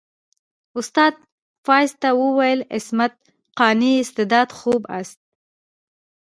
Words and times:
استاد 0.77 1.13
فایز 1.65 1.91
ته 2.01 2.09
وویل 2.23 2.59
عصمت 2.75 3.13
قانع 3.59 3.93
استعداد 4.03 4.49
خوب 4.57 4.81
است. 4.99 5.19